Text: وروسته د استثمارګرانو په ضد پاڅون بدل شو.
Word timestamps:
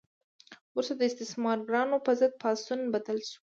وروسته 0.73 0.93
د 0.97 1.01
استثمارګرانو 1.09 1.97
په 2.05 2.11
ضد 2.19 2.33
پاڅون 2.41 2.79
بدل 2.93 3.17
شو. 3.29 3.39